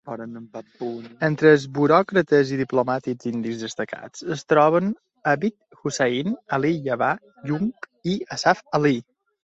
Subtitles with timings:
[1.27, 4.91] Entre els buròcrates i diplomàtics indis destacats es troben
[5.35, 7.15] Abid Hussain, Ali Yavar
[7.53, 7.73] Jung
[8.17, 8.99] i Asaf Ali.